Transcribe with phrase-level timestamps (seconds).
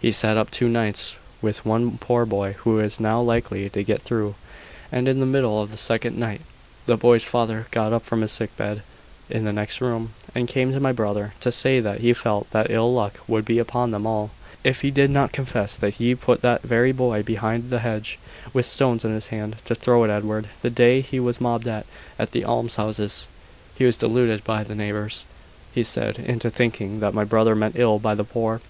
[0.00, 4.00] "He sat up two nights with one poor boy who is now likely to get
[4.00, 4.36] through;
[4.92, 6.40] and in the middle of the second night,
[6.86, 8.84] the boy's father got up from his sick bed
[9.28, 12.70] in the next room, and came to my brother, to say that he felt that
[12.70, 14.30] ill luck would be upon them all,
[14.62, 18.20] if he did not confess that he put that very boy behind the hedge,
[18.52, 21.84] with stones in his hand, to throw at Edward, the day he was mobbed at
[22.30, 23.26] the almshouses.
[23.74, 25.26] He was deluded by the neighbours,
[25.74, 28.60] he said, into thinking that my brother meant ill by the poor."